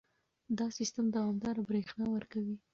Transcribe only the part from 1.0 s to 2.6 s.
دوامداره برېښنا ورکوي.